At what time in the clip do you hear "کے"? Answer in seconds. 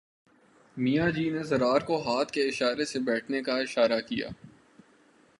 2.31-2.47